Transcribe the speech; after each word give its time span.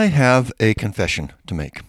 I 0.00 0.06
have 0.06 0.50
a 0.58 0.72
confession 0.72 1.30
to 1.46 1.52
make. 1.52 1.82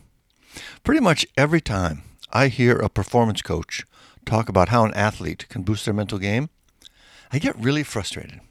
Pretty 0.84 1.00
much 1.00 1.26
every 1.38 1.62
time 1.62 2.04
I 2.30 2.50
hear 2.50 2.76
a 2.76 2.90
performance 2.90 3.42
coach 3.42 3.86
talk 4.26 4.50
about 4.50 4.68
how 4.68 4.84
an 4.84 4.94
athlete 4.96 5.48
can 5.48 5.62
boost 5.62 5.86
their 5.86 5.94
mental 5.94 6.20
game, 6.20 6.50
I 7.32 7.40
get 7.40 7.58
really 7.58 7.84
frustrated. 7.84 8.42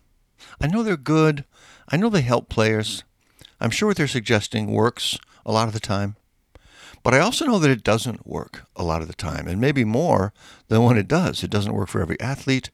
I 0.62 0.66
know 0.66 0.82
they're 0.82 0.96
good. 0.96 1.44
I 1.90 1.98
know 1.98 2.08
they 2.08 2.22
help 2.22 2.48
players. 2.48 3.04
I'm 3.60 3.68
sure 3.68 3.88
what 3.88 3.98
they're 3.98 4.08
suggesting 4.08 4.72
works 4.72 5.18
a 5.44 5.52
lot 5.52 5.68
of 5.68 5.74
the 5.74 5.78
time. 5.78 6.16
But 7.02 7.12
I 7.12 7.18
also 7.18 7.44
know 7.44 7.58
that 7.58 7.70
it 7.70 7.84
doesn't 7.84 8.26
work 8.26 8.62
a 8.76 8.82
lot 8.82 9.02
of 9.02 9.08
the 9.08 9.14
time, 9.14 9.46
and 9.46 9.60
maybe 9.60 9.84
more 9.84 10.32
than 10.68 10.84
when 10.84 10.96
it 10.96 11.06
does. 11.06 11.44
It 11.44 11.50
doesn't 11.50 11.74
work 11.74 11.90
for 11.90 12.00
every 12.00 12.18
athlete, 12.18 12.70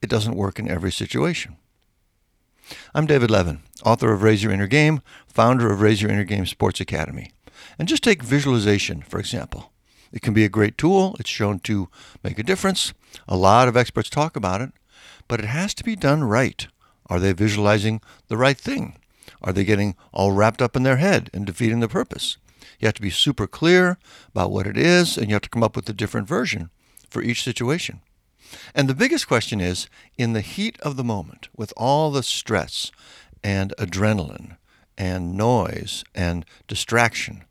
it 0.00 0.08
doesn't 0.08 0.36
work 0.36 0.58
in 0.58 0.70
every 0.70 0.90
situation. 0.90 1.58
I'm 2.94 3.06
David 3.06 3.30
Levin, 3.30 3.62
author 3.84 4.12
of 4.12 4.22
Raise 4.22 4.42
Your 4.42 4.52
Inner 4.52 4.66
Game, 4.66 5.00
founder 5.26 5.70
of 5.70 5.80
Raise 5.80 6.02
Your 6.02 6.10
Inner 6.10 6.24
Game 6.24 6.46
Sports 6.46 6.80
Academy. 6.80 7.32
And 7.78 7.88
just 7.88 8.02
take 8.02 8.22
visualization, 8.22 9.02
for 9.02 9.18
example. 9.18 9.72
It 10.12 10.22
can 10.22 10.34
be 10.34 10.44
a 10.44 10.48
great 10.48 10.76
tool, 10.76 11.16
it's 11.20 11.30
shown 11.30 11.60
to 11.60 11.88
make 12.24 12.38
a 12.38 12.42
difference. 12.42 12.92
A 13.28 13.36
lot 13.36 13.68
of 13.68 13.76
experts 13.76 14.10
talk 14.10 14.36
about 14.36 14.60
it, 14.60 14.72
but 15.28 15.40
it 15.40 15.46
has 15.46 15.72
to 15.74 15.84
be 15.84 15.94
done 15.94 16.24
right. 16.24 16.66
Are 17.06 17.20
they 17.20 17.32
visualizing 17.32 18.00
the 18.28 18.36
right 18.36 18.58
thing? 18.58 18.96
Are 19.42 19.52
they 19.52 19.64
getting 19.64 19.94
all 20.12 20.32
wrapped 20.32 20.60
up 20.60 20.76
in 20.76 20.82
their 20.82 20.96
head 20.96 21.30
and 21.32 21.46
defeating 21.46 21.80
the 21.80 21.88
purpose? 21.88 22.36
You 22.78 22.86
have 22.86 22.94
to 22.94 23.02
be 23.02 23.10
super 23.10 23.46
clear 23.46 23.98
about 24.30 24.50
what 24.50 24.66
it 24.66 24.76
is, 24.76 25.16
and 25.16 25.28
you 25.28 25.34
have 25.34 25.42
to 25.42 25.50
come 25.50 25.62
up 25.62 25.76
with 25.76 25.88
a 25.88 25.92
different 25.92 26.28
version 26.28 26.70
for 27.08 27.22
each 27.22 27.42
situation. 27.42 28.00
And 28.74 28.88
the 28.88 28.94
biggest 28.94 29.28
question 29.28 29.60
is 29.60 29.88
in 30.18 30.32
the 30.32 30.40
heat 30.40 30.78
of 30.80 30.96
the 30.96 31.04
moment, 31.04 31.48
with 31.56 31.72
all 31.76 32.10
the 32.10 32.22
stress 32.22 32.90
and 33.42 33.72
adrenaline 33.78 34.56
and 34.98 35.36
noise 35.36 36.04
and 36.14 36.44
distraction, 36.68 37.44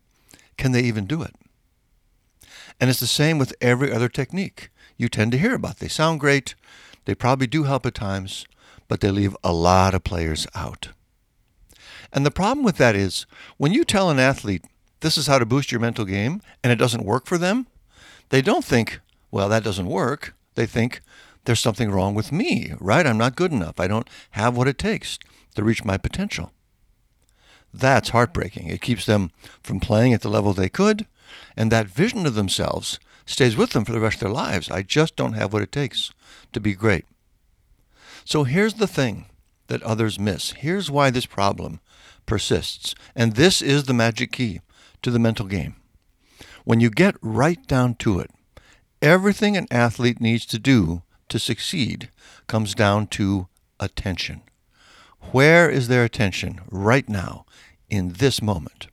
can 0.56 0.72
they 0.72 0.82
even 0.82 1.06
do 1.06 1.22
it? 1.22 1.34
And 2.80 2.88
it's 2.88 3.00
the 3.00 3.06
same 3.06 3.38
with 3.38 3.54
every 3.60 3.92
other 3.92 4.08
technique 4.08 4.70
you 4.96 5.08
tend 5.08 5.32
to 5.32 5.38
hear 5.38 5.54
about. 5.54 5.78
They 5.78 5.88
sound 5.88 6.20
great, 6.20 6.54
they 7.04 7.14
probably 7.14 7.46
do 7.46 7.64
help 7.64 7.86
at 7.86 7.94
times, 7.94 8.46
but 8.88 9.00
they 9.00 9.10
leave 9.10 9.36
a 9.42 9.52
lot 9.52 9.94
of 9.94 10.04
players 10.04 10.46
out. 10.54 10.88
And 12.12 12.26
the 12.26 12.30
problem 12.30 12.64
with 12.64 12.76
that 12.76 12.96
is 12.96 13.26
when 13.56 13.72
you 13.72 13.84
tell 13.84 14.10
an 14.10 14.18
athlete, 14.18 14.64
this 15.00 15.16
is 15.16 15.26
how 15.26 15.38
to 15.38 15.46
boost 15.46 15.72
your 15.72 15.80
mental 15.80 16.04
game, 16.04 16.42
and 16.62 16.72
it 16.72 16.76
doesn't 16.76 17.04
work 17.04 17.26
for 17.26 17.38
them, 17.38 17.66
they 18.30 18.42
don't 18.42 18.64
think, 18.64 19.00
well, 19.30 19.48
that 19.48 19.64
doesn't 19.64 19.86
work. 19.86 20.34
They 20.60 20.66
think, 20.66 21.00
there's 21.46 21.58
something 21.58 21.90
wrong 21.90 22.14
with 22.14 22.32
me, 22.32 22.74
right? 22.78 23.06
I'm 23.06 23.16
not 23.16 23.34
good 23.34 23.50
enough. 23.50 23.80
I 23.80 23.86
don't 23.86 24.06
have 24.32 24.54
what 24.54 24.68
it 24.68 24.76
takes 24.76 25.18
to 25.54 25.64
reach 25.64 25.86
my 25.86 25.96
potential. 25.96 26.52
That's 27.72 28.10
heartbreaking. 28.10 28.68
It 28.68 28.82
keeps 28.82 29.06
them 29.06 29.30
from 29.62 29.80
playing 29.80 30.12
at 30.12 30.20
the 30.20 30.28
level 30.28 30.52
they 30.52 30.68
could, 30.68 31.06
and 31.56 31.72
that 31.72 31.86
vision 31.86 32.26
of 32.26 32.34
themselves 32.34 33.00
stays 33.24 33.56
with 33.56 33.70
them 33.70 33.86
for 33.86 33.92
the 33.92 34.00
rest 34.00 34.16
of 34.16 34.20
their 34.20 34.28
lives. 34.28 34.70
I 34.70 34.82
just 34.82 35.16
don't 35.16 35.32
have 35.32 35.50
what 35.50 35.62
it 35.62 35.72
takes 35.72 36.12
to 36.52 36.60
be 36.60 36.74
great. 36.74 37.06
So 38.26 38.44
here's 38.44 38.74
the 38.74 38.86
thing 38.86 39.30
that 39.68 39.82
others 39.82 40.18
miss. 40.18 40.50
Here's 40.50 40.90
why 40.90 41.08
this 41.08 41.24
problem 41.24 41.80
persists. 42.26 42.94
And 43.16 43.36
this 43.36 43.62
is 43.62 43.84
the 43.84 43.94
magic 43.94 44.32
key 44.32 44.60
to 45.00 45.10
the 45.10 45.18
mental 45.18 45.46
game. 45.46 45.76
When 46.64 46.80
you 46.80 46.90
get 46.90 47.16
right 47.22 47.66
down 47.66 47.94
to 47.94 48.20
it, 48.20 48.30
everything 49.02 49.56
an 49.56 49.66
athlete 49.70 50.20
needs 50.20 50.44
to 50.46 50.58
do 50.58 51.02
to 51.28 51.38
succeed 51.38 52.10
comes 52.46 52.74
down 52.74 53.06
to 53.06 53.48
attention. 53.78 54.42
Where 55.32 55.70
is 55.70 55.88
their 55.88 56.04
attention 56.04 56.60
right 56.70 57.08
now 57.08 57.46
in 57.88 58.14
this 58.14 58.42
moment? 58.42 58.88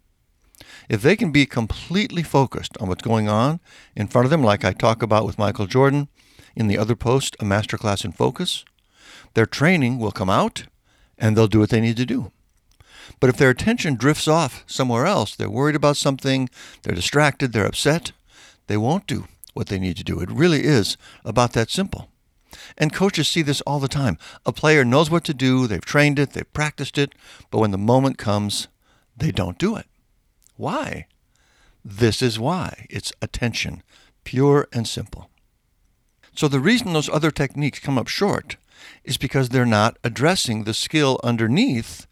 If 0.90 1.02
they 1.02 1.16
can 1.16 1.32
be 1.32 1.46
completely 1.46 2.24
focused 2.24 2.78
on 2.80 2.88
what's 2.88 3.04
going 3.04 3.28
on 3.28 3.60
in 3.96 4.08
front 4.08 4.26
of 4.26 4.30
them, 4.30 4.44
like 4.44 4.64
I 4.64 4.72
talk 4.72 5.02
about 5.02 5.26
with 5.26 5.40
Michael 5.40 5.68
Jordan 5.68 6.08
in 6.56 6.68
the 6.68 6.78
other 6.78 6.96
post, 6.96 7.36
A 7.40 7.44
Masterclass 7.44 8.06
in 8.06 8.14
Focus, 8.14 8.64
their 9.34 9.46
training 9.46 10.00
will 10.00 10.12
come 10.12 10.30
out 10.30 10.64
and 11.18 11.36
they'll 11.36 11.48
do 11.48 11.60
what 11.60 11.70
they 11.70 11.82
need 11.82 11.98
to 11.98 12.06
do. 12.06 12.32
But 13.20 13.30
if 13.30 13.38
their 13.38 13.50
attention 13.50 13.96
drifts 13.96 14.28
off 14.28 14.64
somewhere 14.68 15.06
else, 15.06 15.36
they're 15.36 15.50
worried 15.50 15.76
about 15.76 15.98
something, 15.98 16.50
they're 16.84 16.96
distracted, 16.96 17.52
they're 17.52 17.66
upset, 17.66 18.12
they 18.68 18.78
won't 18.78 19.08
do 19.08 19.28
what 19.58 19.68
they 19.68 19.80
need 19.80 19.98
to 19.98 20.04
do. 20.04 20.20
It 20.20 20.32
really 20.32 20.64
is 20.64 20.98
about 21.26 21.54
that 21.54 21.70
simple. 21.70 22.10
And 22.78 22.94
coaches 22.94 23.28
see 23.28 23.42
this 23.42 23.62
all 23.62 23.80
the 23.80 23.88
time. 23.88 24.18
A 24.46 24.54
player 24.54 24.86
knows 24.86 25.10
what 25.10 25.24
to 25.26 25.34
do, 25.34 25.68
they've 25.68 25.84
trained 25.84 26.20
it, 26.20 26.32
they've 26.32 26.54
practiced 26.54 26.98
it, 26.98 27.14
but 27.52 27.60
when 27.60 27.72
the 27.72 27.78
moment 27.78 28.18
comes, 28.18 28.68
they 29.16 29.32
don't 29.32 29.58
do 29.58 29.76
it. 29.76 29.88
Why? 30.56 31.08
This 31.84 32.22
is 32.22 32.40
why. 32.40 32.86
It's 32.90 33.12
attention, 33.22 33.84
pure 34.24 34.68
and 34.72 34.88
simple. 34.88 35.30
So 36.36 36.48
the 36.48 36.60
reason 36.60 36.94
those 36.94 37.10
other 37.10 37.32
techniques 37.32 37.80
come 37.80 37.98
up 37.98 38.08
short 38.08 38.58
is 39.04 39.18
because 39.18 39.50
they're 39.50 39.66
not 39.66 39.98
addressing 40.04 40.64
the 40.64 40.74
skill 40.74 41.20
underneath 41.24 42.06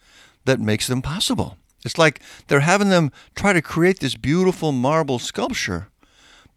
that 0.45 0.59
makes 0.59 0.87
them 0.87 1.01
possible. 1.01 1.57
It's 1.83 1.97
like 1.97 2.19
they're 2.47 2.61
having 2.61 2.89
them 2.89 3.11
try 3.35 3.53
to 3.53 3.61
create 3.61 3.99
this 3.99 4.15
beautiful 4.15 4.71
marble 4.71 5.19
sculpture, 5.19 5.89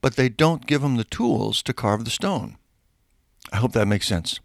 but 0.01 0.17
they 0.17 0.29
don't 0.29 0.67
give 0.67 0.83
them 0.83 0.97
the 0.97 1.05
tools 1.05 1.63
to 1.63 1.73
carve 1.73 2.05
the 2.05 2.11
stone. 2.11 2.57
I 3.53 3.57
hope 3.57 3.73
that 3.73 3.89
makes 3.89 4.07
sense. 4.07 4.41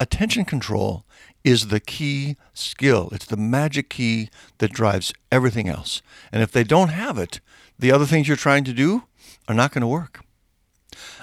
Attention 0.00 0.44
control 0.44 1.04
is 1.44 1.68
the 1.68 1.80
key 1.80 2.36
skill. 2.54 3.08
It's 3.12 3.26
the 3.26 3.36
magic 3.36 3.88
key 3.88 4.30
that 4.58 4.72
drives 4.72 5.12
everything 5.30 5.68
else. 5.68 6.02
And 6.32 6.42
if 6.42 6.50
they 6.50 6.64
don't 6.64 6.88
have 6.88 7.18
it, 7.18 7.40
the 7.78 7.92
other 7.92 8.06
things 8.06 8.26
you're 8.26 8.36
trying 8.36 8.64
to 8.64 8.72
do 8.72 9.04
are 9.46 9.54
not 9.54 9.72
going 9.72 9.82
to 9.82 9.86
work. 9.86 10.24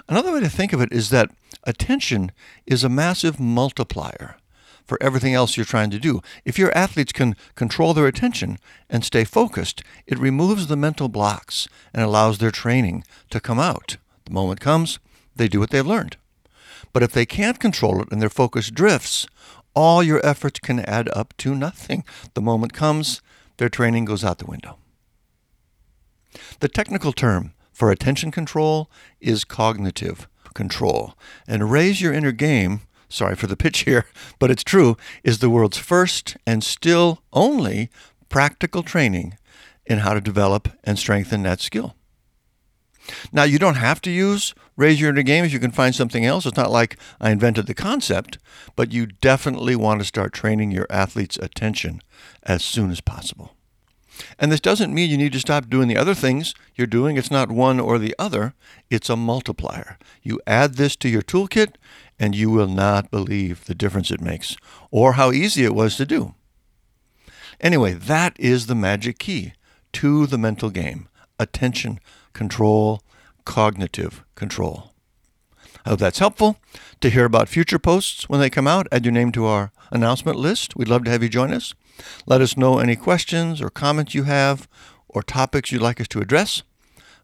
Another 0.08 0.34
way 0.34 0.40
to 0.40 0.50
think 0.50 0.74
of 0.74 0.82
it 0.82 0.92
is 0.92 1.10
that 1.10 1.30
attention 1.66 2.32
is 2.66 2.84
a 2.84 2.90
massive 2.90 3.40
multiplier 3.40 4.38
for 4.90 4.98
everything 5.02 5.36
else 5.36 5.56
you're 5.56 5.66
trying 5.66 5.92
to 5.92 6.00
do. 6.00 6.20
If 6.44 6.58
your 6.58 6.76
athletes 6.76 7.14
can 7.14 7.36
control 7.56 7.94
their 7.94 8.08
attention 8.08 8.58
and 8.90 9.06
stay 9.06 9.24
focused, 9.24 9.84
it 10.08 10.18
removes 10.18 10.68
the 10.68 10.76
mental 10.76 11.08
blocks 11.08 11.68
and 11.94 12.04
allows 12.04 12.40
their 12.40 12.52
training 12.52 13.04
to 13.30 13.40
come 13.40 13.60
out. 13.60 13.98
The 14.26 14.34
moment 14.34 14.60
comes, 14.60 15.00
they 15.36 15.48
do 15.48 15.60
what 15.60 15.70
they've 15.70 15.86
learned. 15.86 16.18
But 16.92 17.04
if 17.04 17.12
they 17.12 17.26
can't 17.26 17.60
control 17.60 18.02
it 18.02 18.12
and 18.12 18.20
their 18.22 18.30
focus 18.30 18.72
drifts, 18.72 19.28
all 19.76 20.02
your 20.02 20.26
efforts 20.26 20.60
can 20.60 20.80
add 20.80 21.08
up 21.14 21.38
to 21.38 21.54
nothing. 21.54 22.04
The 22.34 22.42
moment 22.42 22.74
comes, 22.74 23.22
their 23.58 23.70
training 23.70 24.06
goes 24.06 24.24
out 24.24 24.40
the 24.40 24.46
window. 24.46 24.80
The 26.60 26.68
technical 26.68 27.14
term 27.14 27.54
for 27.72 27.92
attention 27.92 28.32
control 28.32 28.90
is 29.22 29.46
cognitive 29.46 30.28
control. 30.54 31.14
And 31.48 31.72
raise 31.72 32.02
your 32.02 32.12
inner 32.12 32.32
game 32.32 32.82
sorry 33.10 33.36
for 33.36 33.48
the 33.48 33.58
pitch 33.58 33.80
here, 33.80 34.06
but 34.40 34.52
it's 34.52 34.64
true, 34.64 34.98
is 35.24 35.40
the 35.40 35.50
world's 35.50 35.78
first 35.78 36.38
and 36.46 36.64
still 36.64 37.24
only 37.34 37.90
practical 38.30 38.84
training 38.84 39.38
in 39.86 40.00
how 40.00 40.14
to 40.14 40.22
develop 40.22 40.70
and 40.84 40.98
strengthen 40.98 41.44
that 41.44 41.60
skill. 41.60 41.96
Now, 43.32 43.44
you 43.44 43.58
don't 43.58 43.76
have 43.76 44.02
to 44.02 44.12
use 44.12 44.54
Raise 44.76 45.02
Your 45.02 45.10
Inner 45.10 45.24
Game 45.24 45.44
if 45.44 45.52
you 45.52 45.60
can 45.60 45.72
find 45.72 45.96
something 45.96 46.26
else. 46.26 46.46
It's 46.46 46.58
not 46.58 46.72
like 46.72 46.98
I 47.20 47.32
invented 47.32 47.66
the 47.66 47.74
concept, 47.74 48.38
but 48.76 48.94
you 48.94 49.08
definitely 49.08 49.76
want 49.76 50.00
to 50.00 50.06
start 50.06 50.32
training 50.32 50.72
your 50.72 50.86
athlete's 50.92 51.38
attention 51.38 52.02
as 52.44 52.64
soon 52.64 52.92
as 52.92 53.02
possible. 53.02 53.56
And 54.38 54.52
this 54.52 54.60
doesn't 54.60 54.94
mean 54.94 55.10
you 55.10 55.18
need 55.18 55.34
to 55.34 55.40
stop 55.40 55.70
doing 55.70 55.88
the 55.88 55.98
other 55.98 56.14
things 56.14 56.54
you're 56.76 56.88
doing. 56.88 57.18
It's 57.18 57.32
not 57.32 57.52
one 57.52 57.80
or 57.80 57.98
the 57.98 58.16
other, 58.20 58.54
it's 58.90 59.10
a 59.10 59.16
multiplier. 59.16 59.98
You 60.22 60.42
add 60.46 60.76
this 60.76 60.96
to 60.98 61.10
your 61.10 61.22
toolkit, 61.22 61.76
and 62.20 62.36
you 62.36 62.50
will 62.50 62.68
not 62.68 63.10
believe 63.10 63.66
the 63.66 63.76
difference 63.76 64.12
it 64.12 64.22
makes 64.22 64.58
or 64.92 65.14
how 65.14 65.32
easy 65.32 65.64
it 65.64 65.74
was 65.74 65.96
to 65.96 66.06
do. 66.06 66.36
Anyway, 67.62 67.94
that 67.94 68.36
is 68.40 68.68
the 68.68 68.76
magic 68.76 69.20
key 69.20 69.54
to 69.94 70.26
the 70.28 70.38
mental 70.38 70.70
game 70.70 71.08
attention, 71.40 72.00
control, 72.34 73.02
cognitive 73.46 74.24
control. 74.36 74.92
I 75.86 75.90
hope 75.90 76.00
that's 76.00 76.20
helpful. 76.20 76.58
To 77.00 77.10
hear 77.10 77.24
about 77.24 77.48
future 77.48 77.80
posts 77.80 78.28
when 78.28 78.42
they 78.42 78.50
come 78.50 78.68
out, 78.68 78.88
add 78.92 79.06
your 79.06 79.14
name 79.14 79.32
to 79.32 79.46
our 79.46 79.72
announcement 79.92 80.38
list. 80.38 80.76
We'd 80.76 80.90
love 80.90 81.06
to 81.06 81.12
have 81.12 81.24
you 81.24 81.30
join 81.30 81.54
us. 81.54 81.74
Let 82.26 82.42
us 82.42 82.58
know 82.58 82.80
any 82.80 82.96
questions 82.96 83.62
or 83.62 83.70
comments 83.70 84.14
you 84.14 84.24
have 84.24 84.68
or 85.08 85.24
topics 85.24 85.72
you'd 85.72 85.82
like 85.82 86.02
us 86.02 86.08
to 86.10 86.20
address. 86.20 86.64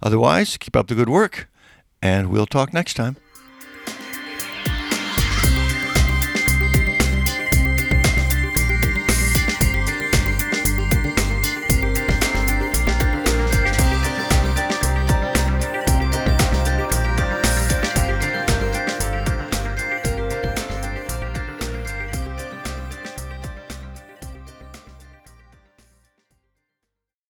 Otherwise, 0.02 0.58
keep 0.58 0.76
up 0.76 0.88
the 0.88 0.96
good 0.96 1.10
work, 1.10 1.50
and 2.02 2.30
we'll 2.30 2.46
talk 2.46 2.74
next 2.74 2.96
time. 2.96 3.18